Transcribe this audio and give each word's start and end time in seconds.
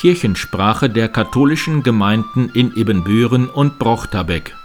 Kirchensprache 0.00 0.88
der 0.88 1.10
katholischen 1.10 1.82
Gemeinden 1.82 2.48
in 2.54 2.74
Ibbenbüren 2.74 3.50
und 3.50 3.78
Brochterbeck. 3.78 4.56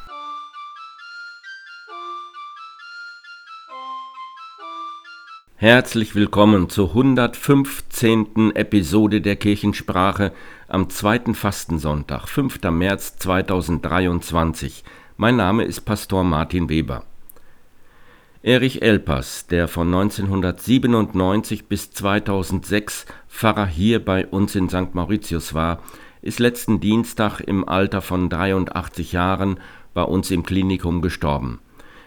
Herzlich 5.58 6.16
willkommen 6.16 6.70
zur 6.70 6.88
115. 6.88 8.56
Episode 8.56 9.20
der 9.20 9.36
Kirchensprache 9.36 10.32
am 10.70 10.90
zweiten 10.90 11.36
Fastensonntag, 11.36 12.30
5. 12.30 12.62
März 12.72 13.18
2023. 13.18 14.86
Mein 15.18 15.36
Name 15.36 15.66
ist 15.66 15.82
Pastor 15.82 16.24
Martin 16.24 16.70
Weber. 16.70 17.04
Erich 18.46 18.84
Elpers, 18.84 19.48
der 19.48 19.68
von 19.68 19.88
1997 19.88 21.66
bis 21.66 21.90
2006 21.90 23.08
Pfarrer 23.28 23.66
hier 23.66 24.06
bei 24.06 24.28
uns 24.28 24.54
in 24.54 24.70
St. 24.70 24.94
Mauritius 24.94 25.56
war, 25.56 25.82
ist 26.22 26.38
letzten 26.38 26.80
Dienstag 26.80 27.40
im 27.40 27.68
Alter 27.68 28.04
von 28.04 28.30
83 28.30 29.14
Jahren 29.14 29.60
bei 29.96 30.04
uns 30.04 30.30
im 30.30 30.44
Klinikum 30.44 31.02
gestorben. 31.02 31.60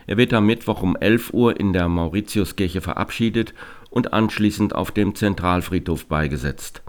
Er 0.06 0.16
wird 0.16 0.32
am 0.32 0.46
Mittwoch 0.46 0.80
um 0.80 0.94
11 0.94 1.34
Uhr 1.34 1.58
in 1.58 1.72
der 1.72 1.88
Mauritiuskirche 1.88 2.82
verabschiedet 2.82 3.52
und 3.90 4.12
anschließend 4.12 4.76
auf 4.76 4.92
dem 4.92 5.16
Zentralfriedhof 5.16 6.06
beigesetzt. 6.06 6.82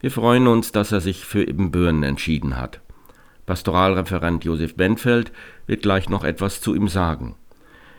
Wir 0.00 0.10
freuen 0.10 0.46
uns, 0.46 0.70
dass 0.70 0.92
er 0.92 1.00
sich 1.00 1.24
für 1.24 1.44
Ibbenbüren 1.44 2.02
entschieden 2.02 2.58
hat. 2.58 2.82
Pastoralreferent 3.46 4.44
Josef 4.44 4.76
Benfeld 4.76 5.32
wird 5.66 5.80
gleich 5.80 6.10
noch 6.10 6.24
etwas 6.24 6.60
zu 6.60 6.74
ihm 6.74 6.88
sagen. 6.88 7.36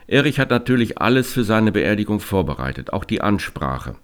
Erich 0.06 0.38
hat 0.38 0.50
natürlich 0.50 0.98
alles 0.98 1.32
für 1.32 1.44
seine 1.44 1.72
Beerdigung 1.72 2.20
vorbereitet, 2.20 2.92
auch 2.92 3.04
die 3.04 3.20
Ansprache. 3.20 3.96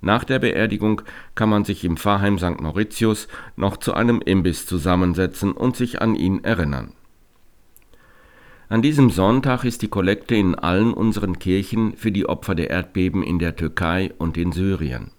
Nach 0.00 0.24
der 0.24 0.38
Beerdigung 0.38 1.02
kann 1.34 1.48
man 1.48 1.64
sich 1.64 1.84
im 1.84 1.96
Pfarrheim 1.96 2.38
St. 2.38 2.60
Mauritius 2.60 3.28
noch 3.56 3.76
zu 3.76 3.94
einem 3.94 4.20
Imbiss 4.20 4.66
zusammensetzen 4.66 5.52
und 5.52 5.76
sich 5.76 6.00
an 6.00 6.14
ihn 6.14 6.44
erinnern. 6.44 6.92
An 8.68 8.82
diesem 8.82 9.10
Sonntag 9.10 9.64
ist 9.64 9.82
die 9.82 9.88
Kollekte 9.88 10.34
in 10.34 10.54
allen 10.54 10.92
unseren 10.92 11.38
Kirchen 11.38 11.96
für 11.96 12.12
die 12.12 12.28
Opfer 12.28 12.54
der 12.54 12.70
Erdbeben 12.70 13.22
in 13.22 13.38
der 13.38 13.56
Türkei 13.56 14.12
und 14.18 14.36
in 14.36 14.52
Syrien. 14.52 15.10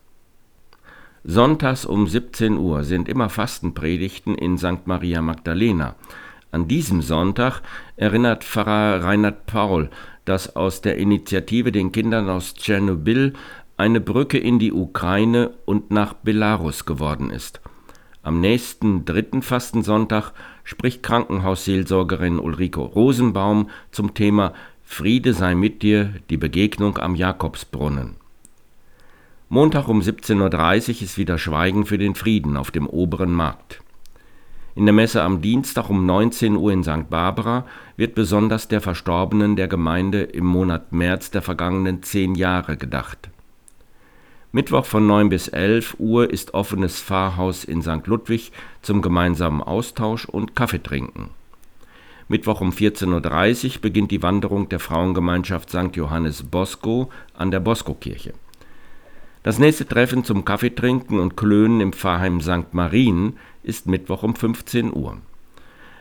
Sonntags 1.23 1.85
um 1.85 2.07
17 2.07 2.57
Uhr 2.57 2.83
sind 2.83 3.09
immer 3.09 3.27
Fastenpredigten 3.27 4.35
in 4.35 4.57
St. 4.57 4.85
Maria 4.85 5.21
Magdalena, 5.21 5.95
an 6.51 6.67
diesem 6.67 7.01
Sonntag 7.01 7.61
erinnert 7.95 8.43
Pfarrer 8.43 9.03
Reinhard 9.03 9.45
Paul, 9.45 9.89
dass 10.25 10.55
aus 10.55 10.81
der 10.81 10.97
Initiative 10.97 11.71
den 11.71 11.91
Kindern 11.91 12.29
aus 12.29 12.53
Tschernobyl 12.53 13.33
eine 13.77 14.01
Brücke 14.01 14.37
in 14.37 14.59
die 14.59 14.73
Ukraine 14.73 15.51
und 15.65 15.91
nach 15.91 16.13
Belarus 16.13 16.85
geworden 16.85 17.29
ist. 17.29 17.61
Am 18.21 18.41
nächsten 18.41 19.05
dritten 19.05 19.41
Fastensonntag 19.41 20.33
spricht 20.63 21.01
Krankenhausseelsorgerin 21.03 22.39
Ulrike 22.39 22.81
Rosenbaum 22.81 23.69
zum 23.91 24.13
Thema 24.13 24.53
Friede 24.83 25.33
sei 25.33 25.55
mit 25.55 25.81
dir, 25.81 26.13
die 26.29 26.37
Begegnung 26.37 26.97
am 26.97 27.15
Jakobsbrunnen. 27.15 28.15
Montag 29.47 29.87
um 29.87 30.01
17.30 30.01 30.89
Uhr 30.89 31.01
ist 31.03 31.17
wieder 31.17 31.37
Schweigen 31.37 31.85
für 31.85 31.97
den 31.97 32.15
Frieden 32.15 32.57
auf 32.57 32.71
dem 32.71 32.87
oberen 32.87 33.31
Markt. 33.31 33.81
In 34.75 34.85
der 34.85 34.93
Messe 34.93 35.23
am 35.23 35.41
Dienstag 35.41 35.89
um 35.89 36.05
19 36.05 36.55
Uhr 36.55 36.71
in 36.71 36.83
St. 36.83 37.09
Barbara 37.09 37.65
wird 37.97 38.15
besonders 38.15 38.67
der 38.67 38.81
Verstorbenen 38.81 39.55
der 39.55 39.67
Gemeinde 39.67 40.21
im 40.21 40.45
Monat 40.45 40.91
März 40.91 41.31
der 41.31 41.41
vergangenen 41.41 42.03
zehn 42.03 42.35
Jahre 42.35 42.77
gedacht. 42.77 43.29
Mittwoch 44.51 44.85
von 44.85 45.05
9 45.05 45.29
bis 45.29 45.47
11 45.47 45.95
Uhr 45.99 46.29
ist 46.29 46.53
offenes 46.53 46.99
Pfarrhaus 47.01 47.63
in 47.63 47.81
St. 47.81 48.05
Ludwig 48.05 48.51
zum 48.81 49.01
gemeinsamen 49.01 49.61
Austausch 49.61 50.25
und 50.25 50.55
Kaffeetrinken. 50.55 51.29
Mittwoch 52.27 52.61
um 52.61 52.69
14.30 52.69 53.75
Uhr 53.75 53.81
beginnt 53.81 54.11
die 54.11 54.23
Wanderung 54.23 54.69
der 54.69 54.79
Frauengemeinschaft 54.79 55.69
St. 55.69 55.95
Johannes 55.95 56.43
Bosco 56.43 57.09
an 57.33 57.51
der 57.51 57.59
Bosco-Kirche. 57.59 58.33
Das 59.41 59.57
nächste 59.57 59.87
Treffen 59.87 60.23
zum 60.23 60.45
Kaffeetrinken 60.45 61.19
und 61.19 61.37
Klönen 61.37 61.79
im 61.79 61.93
Pfarrheim 61.93 62.41
St. 62.41 62.73
Marien 62.73 63.37
ist 63.63 63.87
Mittwoch 63.87 64.23
um 64.23 64.35
15 64.35 64.93
Uhr. 64.93 65.17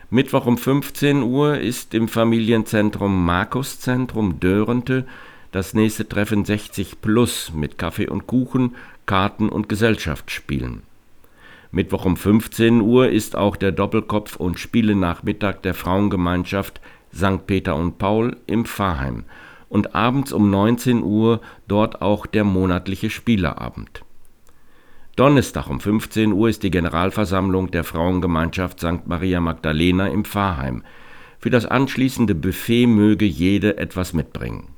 Mittwoch 0.09 0.45
um 0.45 0.57
15 0.57 1.21
Uhr 1.21 1.59
ist 1.59 1.93
im 1.93 2.07
Familienzentrum 2.07 3.25
Markuszentrum 3.25 4.39
Dörente 4.39 5.05
das 5.51 5.73
nächste 5.73 6.07
Treffen 6.07 6.45
60 6.45 7.01
Plus 7.01 7.51
mit 7.53 7.77
Kaffee 7.77 8.07
und 8.07 8.27
Kuchen, 8.27 8.75
Karten 9.05 9.49
und 9.49 9.69
Gesellschaftsspielen. 9.69 10.81
Mittwoch 11.71 12.05
um 12.05 12.17
15 12.17 12.81
Uhr 12.81 13.09
ist 13.09 13.35
auch 13.35 13.55
der 13.55 13.71
Doppelkopf- 13.71 14.37
und 14.37 14.59
Spielenachmittag 14.59 15.61
der 15.61 15.75
Frauengemeinschaft 15.75 16.81
St. 17.13 17.45
Peter 17.45 17.75
und 17.75 17.99
Paul 17.99 18.37
im 18.47 18.65
Pfarrheim 18.65 19.25
und 19.69 19.93
abends 19.93 20.33
um 20.33 20.49
19 20.49 21.03
Uhr 21.03 21.41
dort 21.67 22.01
auch 22.01 22.25
der 22.25 22.43
monatliche 22.43 23.11
Spielerabend. 23.11 24.03
Donnerstag 25.19 25.69
um 25.69 25.81
15 25.81 26.31
Uhr 26.31 26.47
ist 26.47 26.63
die 26.63 26.71
Generalversammlung 26.71 27.71
der 27.71 27.83
Frauengemeinschaft 27.83 28.79
St. 28.79 29.05
Maria 29.05 29.41
Magdalena 29.41 30.07
im 30.07 30.23
Pfarrheim. 30.23 30.81
Für 31.39 31.49
das 31.49 31.65
anschließende 31.65 32.33
Buffet 32.35 32.87
möge 32.87 33.25
jede 33.25 33.77
etwas 33.77 34.13
mitbringen. 34.13 34.69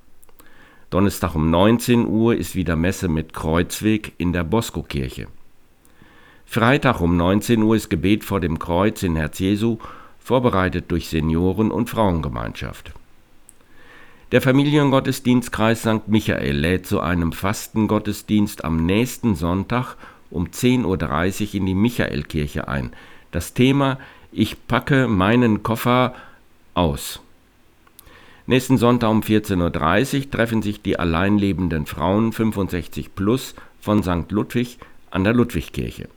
Donnerstag 0.89 1.35
um 1.35 1.51
19 1.51 2.07
Uhr 2.07 2.35
ist 2.35 2.55
wieder 2.55 2.75
Messe 2.75 3.07
mit 3.07 3.33
Kreuzweg 3.33 4.13
in 4.17 4.33
der 4.33 4.43
Bosco-Kirche. 4.43 5.27
Freitag 6.47 7.01
um 7.01 7.17
19 7.17 7.61
Uhr 7.61 7.75
ist 7.75 7.91
Gebet 7.91 8.23
vor 8.23 8.39
dem 8.39 8.57
Kreuz 8.57 9.03
in 9.03 9.15
Herz 9.15 9.37
Jesu, 9.37 9.77
vorbereitet 10.17 10.85
durch 10.89 11.07
Senioren- 11.07 11.69
und 11.69 11.87
Frauengemeinschaft. 11.87 12.93
Der 14.31 14.41
Familiengottesdienstkreis 14.41 15.81
St. 15.81 16.07
Michael 16.07 16.55
lädt 16.57 16.87
zu 16.87 16.99
einem 16.99 17.31
Fastengottesdienst 17.31 18.65
am 18.65 18.87
nächsten 18.87 19.35
Sonntag 19.35 19.97
um 20.31 20.47
10.30 20.47 21.49
Uhr 21.49 21.55
in 21.55 21.65
die 21.65 21.75
Michaelkirche 21.75 22.67
ein. 22.67 22.91
Das 23.31 23.53
Thema 23.53 23.99
Ich 24.31 24.67
packe 24.67 25.07
meinen 25.07 25.61
Koffer 25.61 26.15
aus. 26.73 27.21
Nächsten 28.47 28.77
Sonntag 28.77 29.09
um 29.09 29.21
14.30 29.21 30.17
Uhr 30.17 30.31
treffen 30.31 30.61
sich 30.61 30.81
die 30.81 30.97
alleinlebenden 30.97 31.85
Frauen 31.85 32.31
65 32.31 33.15
plus 33.15 33.55
von 33.79 34.03
St. 34.03 34.31
Ludwig 34.31 34.77
an 35.11 35.23
der 35.23 35.33
Ludwigkirche. 35.33 36.09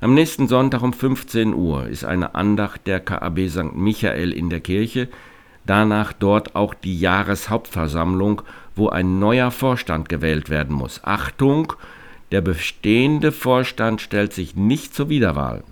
Am 0.00 0.14
nächsten 0.14 0.48
Sonntag 0.48 0.82
um 0.82 0.92
15 0.92 1.52
Uhr 1.52 1.86
ist 1.86 2.04
eine 2.04 2.34
Andacht 2.34 2.86
der 2.86 3.00
KAB 3.00 3.48
St. 3.50 3.74
Michael 3.74 4.32
in 4.32 4.48
der 4.48 4.60
Kirche, 4.60 5.08
danach 5.66 6.14
dort 6.14 6.54
auch 6.56 6.72
die 6.72 6.98
Jahreshauptversammlung, 6.98 8.40
wo 8.74 8.88
ein 8.88 9.18
neuer 9.18 9.50
Vorstand 9.50 10.08
gewählt 10.08 10.48
werden 10.48 10.74
muss. 10.74 11.04
Achtung, 11.04 11.74
der 12.30 12.40
bestehende 12.40 13.32
Vorstand 13.32 14.00
stellt 14.00 14.32
sich 14.32 14.56
nicht 14.56 14.94
zur 14.94 15.08
Wiederwahl. 15.08 15.64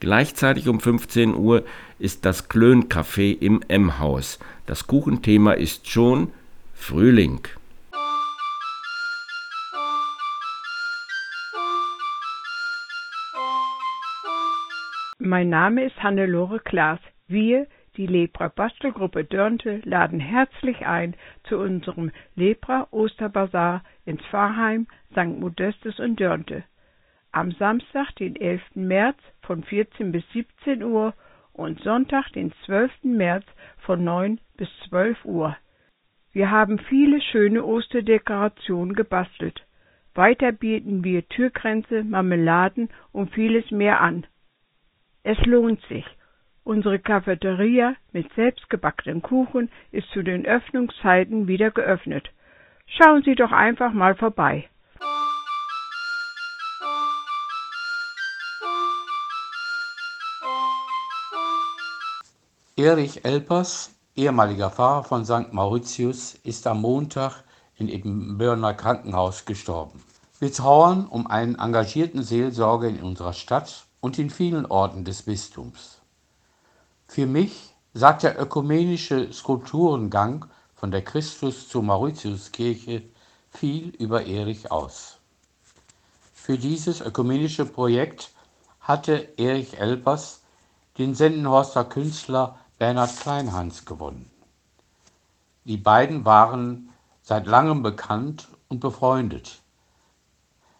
Gleichzeitig 0.00 0.68
um 0.68 0.80
15 0.80 1.34
Uhr 1.34 1.64
ist 1.98 2.24
das 2.24 2.50
Klöncafé 2.50 3.40
im 3.40 3.62
M-Haus. 3.68 4.38
Das 4.66 4.86
Kuchenthema 4.86 5.52
ist 5.52 5.88
schon 5.88 6.32
Frühling. 6.74 7.40
Mein 15.18 15.48
Name 15.48 15.86
ist 15.86 15.96
Hannelore 16.02 16.60
Klaas. 16.60 16.98
Wir 17.28 17.66
die 17.96 18.06
Lepra-Bastelgruppe 18.06 19.24
Dörnte 19.24 19.80
laden 19.84 20.20
herzlich 20.20 20.86
ein 20.86 21.14
zu 21.44 21.58
unserem 21.58 22.10
Lepra-Osterbazar 22.34 23.82
ins 24.04 24.22
Pfarrheim 24.26 24.86
St. 25.12 25.38
Modestes 25.38 25.98
und 26.00 26.18
Dörnte. 26.18 26.64
Am 27.30 27.52
Samstag, 27.52 28.14
den 28.16 28.36
11. 28.36 28.62
März 28.74 29.18
von 29.42 29.64
14 29.64 30.12
bis 30.12 30.24
17 30.32 30.82
Uhr 30.82 31.14
und 31.52 31.80
Sonntag, 31.80 32.32
den 32.32 32.52
12. 32.64 32.92
März 33.04 33.44
von 33.78 34.02
9 34.02 34.40
bis 34.56 34.68
12 34.88 35.24
Uhr. 35.24 35.56
Wir 36.32 36.50
haben 36.50 36.78
viele 36.78 37.20
schöne 37.20 37.64
Osterdekorationen 37.64 38.94
gebastelt. 38.94 39.64
Weiter 40.14 40.52
bieten 40.52 41.04
wir 41.04 41.28
Türkränze, 41.28 42.02
Marmeladen 42.04 42.88
und 43.12 43.32
vieles 43.32 43.70
mehr 43.70 44.00
an. 44.00 44.26
Es 45.22 45.38
lohnt 45.46 45.80
sich. 45.86 46.04
Unsere 46.66 46.98
Cafeteria 46.98 47.94
mit 48.12 48.32
selbstgebackenen 48.32 49.20
Kuchen 49.20 49.70
ist 49.92 50.08
zu 50.12 50.22
den 50.22 50.46
Öffnungszeiten 50.46 51.46
wieder 51.46 51.70
geöffnet. 51.70 52.30
Schauen 52.86 53.22
Sie 53.22 53.34
doch 53.34 53.52
einfach 53.52 53.92
mal 53.92 54.14
vorbei. 54.14 54.66
Erich 62.76 63.26
Elpers, 63.26 63.94
ehemaliger 64.16 64.70
Pfarrer 64.70 65.04
von 65.04 65.26
St. 65.26 65.52
Mauritius, 65.52 66.34
ist 66.44 66.66
am 66.66 66.80
Montag 66.80 67.44
in 67.76 67.88
Ibbenbürner 67.88 68.72
Krankenhaus 68.72 69.44
gestorben. 69.44 70.02
Wir 70.40 70.50
trauern 70.50 71.06
um 71.06 71.26
einen 71.26 71.56
engagierten 71.56 72.22
Seelsorger 72.22 72.88
in 72.88 73.02
unserer 73.02 73.34
Stadt 73.34 73.84
und 74.00 74.18
in 74.18 74.30
vielen 74.30 74.64
Orten 74.64 75.04
des 75.04 75.22
Bistums. 75.22 76.00
Für 77.06 77.26
mich 77.26 77.74
sagt 77.92 78.22
der 78.24 78.40
ökumenische 78.40 79.32
Skulpturengang 79.32 80.46
von 80.74 80.90
der 80.90 81.02
Christus 81.02 81.68
zur 81.68 81.82
Mauritiuskirche 81.82 83.02
viel 83.50 83.90
über 83.90 84.26
Erich 84.26 84.70
aus. 84.72 85.18
Für 86.34 86.58
dieses 86.58 87.00
ökumenische 87.00 87.64
Projekt 87.64 88.32
hatte 88.80 89.32
Erich 89.36 89.78
Elbers 89.78 90.42
den 90.98 91.14
Sendenhorster 91.14 91.84
Künstler 91.84 92.58
Bernhard 92.78 93.16
Kleinhans 93.20 93.84
gewonnen. 93.84 94.30
Die 95.64 95.76
beiden 95.76 96.24
waren 96.24 96.90
seit 97.22 97.46
langem 97.46 97.82
bekannt 97.82 98.48
und 98.68 98.80
befreundet. 98.80 99.62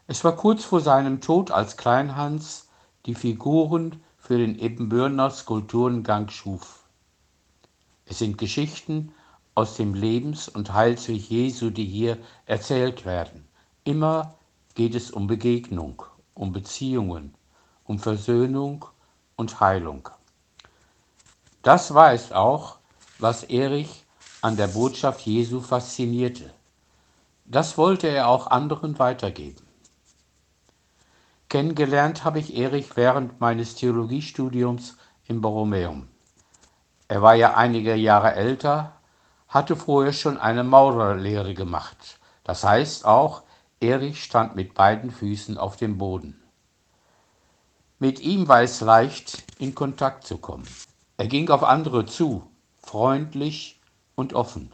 Es 0.06 0.23
war 0.25 0.37
kurz 0.37 0.65
vor 0.65 0.81
seinem 0.81 1.20
Tod, 1.20 1.50
als 1.50 1.77
Kleinhans 1.77 2.69
die 3.06 3.15
Figuren 3.15 4.04
für 4.26 4.38
den 4.38 4.59
Ebenbürner 4.59 5.31
Skulpturengang 5.31 6.31
schuf. 6.31 6.85
Es 8.06 8.21
sind 8.21 8.38
Geschichten 8.38 9.12
aus 9.55 9.76
dem 9.76 9.93
Lebens- 9.93 10.49
und 10.49 10.73
Heilsweg 10.73 11.29
Jesu, 11.29 11.69
die 11.69 11.85
hier 11.85 12.17
erzählt 12.47 13.05
werden. 13.05 13.47
Immer 13.85 14.38
geht 14.75 14.94
es 14.94 15.11
um 15.11 15.26
Begegnung, 15.26 16.03
um 16.32 16.53
Beziehungen, 16.53 17.35
um 17.85 17.99
Versöhnung 17.99 18.87
und 19.37 19.61
Heilung. 19.61 20.09
Das 21.62 21.93
war 21.93 22.15
es 22.15 22.32
auch, 22.32 22.79
was 23.19 23.44
Erich 23.44 24.05
an 24.41 24.56
der 24.56 24.69
Botschaft 24.69 25.20
Jesu 25.27 25.61
faszinierte. 25.61 26.50
Das 27.44 27.77
wollte 27.77 28.09
er 28.09 28.29
auch 28.29 28.47
anderen 28.47 28.99
weitergeben. 28.99 29.63
Kennengelernt 31.55 32.25
habe 32.25 32.41
ich 32.41 32.56
Erich 32.56 32.97
während 32.97 33.41
meines 33.41 33.77
Theologiestudiums 33.77 34.97
im 35.29 35.41
Borromeum. 35.41 36.09
Er 37.06 37.23
war 37.23 37.37
ja 37.37 37.55
einige 37.55 37.95
Jahre 37.95 38.35
älter, 38.35 38.95
hatte 39.47 39.77
vorher 39.77 40.12
schon 40.12 40.37
eine 40.37 40.65
Maurerlehre 40.65 41.55
gemacht. 41.55 42.19
Das 42.43 42.65
heißt 42.65 43.05
auch, 43.05 43.45
Erich 43.79 44.25
stand 44.25 44.56
mit 44.56 44.75
beiden 44.75 45.12
Füßen 45.12 45.56
auf 45.56 45.77
dem 45.77 45.97
Boden. 45.97 46.43
Mit 48.01 48.19
ihm 48.19 48.49
war 48.49 48.62
es 48.62 48.81
leicht, 48.81 49.45
in 49.61 49.77
Kontakt 49.77 50.27
zu 50.27 50.39
kommen. 50.39 50.67
Er 51.19 51.29
ging 51.29 51.51
auf 51.51 51.62
andere 51.62 52.05
zu, 52.05 52.51
freundlich 52.83 53.81
und 54.17 54.33
offen. 54.33 54.73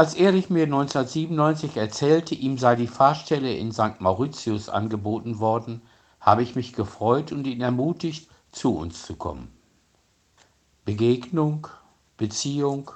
Als 0.00 0.14
Erich 0.14 0.48
mir 0.48 0.62
1997 0.62 1.76
erzählte, 1.76 2.34
ihm 2.34 2.56
sei 2.56 2.74
die 2.74 2.86
Fahrstelle 2.86 3.54
in 3.54 3.70
St. 3.70 4.00
Mauritius 4.00 4.70
angeboten 4.70 5.40
worden, 5.40 5.82
habe 6.20 6.42
ich 6.42 6.56
mich 6.56 6.72
gefreut 6.72 7.32
und 7.32 7.46
ihn 7.46 7.60
ermutigt, 7.60 8.30
zu 8.50 8.74
uns 8.74 9.04
zu 9.04 9.16
kommen. 9.16 9.52
Begegnung, 10.86 11.66
Beziehung, 12.16 12.92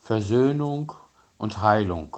Versöhnung 0.00 0.90
und 1.38 1.62
Heilung. 1.62 2.16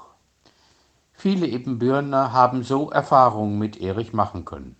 Viele 1.13 1.47
Ebenbürner 1.47 2.33
haben 2.33 2.63
so 2.63 2.89
Erfahrungen 2.89 3.59
mit 3.59 3.77
Erich 3.77 4.15
machen 4.15 4.47
können. 4.47 4.75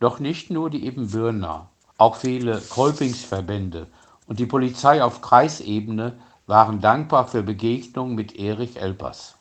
Doch 0.00 0.18
nicht 0.18 0.50
nur 0.50 0.68
die 0.68 0.84
Ebenbürner, 0.84 1.68
auch 1.96 2.16
viele 2.16 2.60
Kolpingsverbände 2.60 3.86
und 4.26 4.40
die 4.40 4.46
Polizei 4.46 5.00
auf 5.00 5.20
Kreisebene 5.20 6.18
waren 6.50 6.80
dankbar 6.80 7.28
für 7.28 7.44
Begegnungen 7.44 8.16
mit 8.16 8.34
Erich 8.36 8.76
Elpers. 8.76 9.36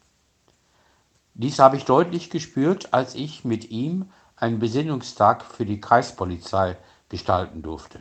Dies 1.34 1.58
habe 1.58 1.76
ich 1.76 1.86
deutlich 1.86 2.30
gespürt, 2.30 2.94
als 2.94 3.16
ich 3.16 3.44
mit 3.44 3.72
ihm 3.72 4.12
einen 4.36 4.60
Besinnungstag 4.60 5.44
für 5.44 5.66
die 5.66 5.82
Kreispolizei 5.82 6.78
gestalten 7.10 7.64
durfte. 7.64 8.00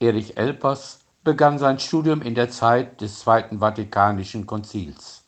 Erich 0.00 0.36
Elpers 0.36 0.98
begann 1.22 1.60
sein 1.60 1.78
Studium 1.78 2.20
in 2.20 2.34
der 2.34 2.50
Zeit 2.50 3.00
des 3.00 3.20
Zweiten 3.20 3.60
Vatikanischen 3.60 4.44
Konzils. 4.44 5.22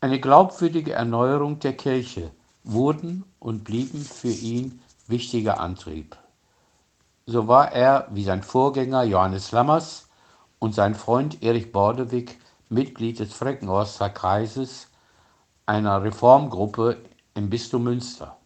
Eine 0.00 0.20
glaubwürdige 0.20 0.92
Erneuerung 0.92 1.58
der 1.58 1.72
Kirche 1.76 2.30
wurden 2.62 3.24
und 3.40 3.64
blieben 3.64 4.04
für 4.04 4.30
ihn 4.30 4.80
wichtiger 5.08 5.58
Antrieb. 5.58 6.16
So 7.26 7.48
war 7.48 7.72
er, 7.72 8.06
wie 8.12 8.22
sein 8.22 8.44
Vorgänger 8.44 9.02
Johannes 9.02 9.50
Lammers, 9.50 10.09
und 10.60 10.74
sein 10.74 10.94
Freund 10.94 11.42
Erich 11.42 11.72
Bordewig 11.72 12.38
Mitglied 12.68 13.18
des 13.18 13.32
Freckenhorster 13.32 14.10
Kreises, 14.10 14.86
einer 15.66 16.04
Reformgruppe 16.04 16.98
im 17.34 17.50
Bistum 17.50 17.82
Münster. 17.82 18.36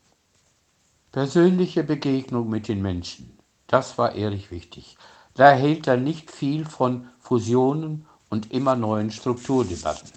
Persönliche 1.13 1.85
Begegnung 1.85 2.49
mit 2.49 2.69
den 2.69 2.81
Menschen, 2.81 3.39
das 3.67 3.99
war 3.99 4.15
Erich 4.15 4.51
wichtig. 4.51 4.97
Da 5.35 5.51
erhielt 5.51 5.87
er 5.87 5.99
nicht 5.99 6.31
viel 6.31 6.65
von 6.65 7.09
Fusionen 7.19 8.07
und 8.31 8.53
immer 8.53 8.77
neuen 8.77 9.11
Strukturdebatten. 9.11 10.11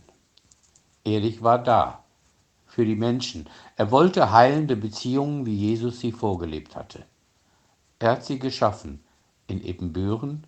Erich 1.03 1.43
war 1.43 1.59
da, 1.59 2.03
für 2.67 2.85
die 2.85 2.95
Menschen. 2.95 3.49
Er 3.75 3.89
wollte 3.91 4.31
heilende 4.31 4.75
Beziehungen, 4.75 5.45
wie 5.45 5.55
Jesus 5.55 5.99
sie 5.99 6.11
vorgelebt 6.11 6.75
hatte. 6.75 7.05
Er 7.97 8.11
hat 8.11 8.25
sie 8.25 8.37
geschaffen 8.37 9.03
in 9.47 9.63
Ebenbüren 9.63 10.45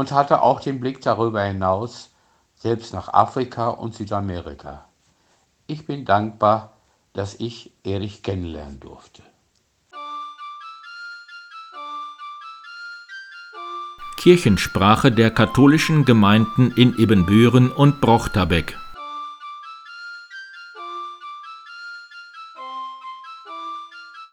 und 0.00 0.12
hatte 0.12 0.40
auch 0.40 0.60
den 0.60 0.80
Blick 0.80 1.02
darüber 1.02 1.42
hinaus, 1.42 2.08
selbst 2.54 2.94
nach 2.94 3.12
Afrika 3.12 3.68
und 3.68 3.94
Südamerika. 3.94 4.86
Ich 5.66 5.84
bin 5.84 6.06
dankbar, 6.06 6.72
dass 7.12 7.34
ich 7.34 7.74
Erich 7.84 8.22
kennenlernen 8.22 8.80
durfte. 8.80 9.22
Kirchensprache 14.16 15.12
der 15.12 15.30
katholischen 15.30 16.06
Gemeinden 16.06 16.72
in 16.76 16.96
Ebenbüren 16.96 17.70
und 17.70 18.00
Brochterbeck 18.00 18.79